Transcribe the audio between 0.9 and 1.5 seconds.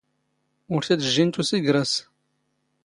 ⴷ ⵊⵊⵉⵏ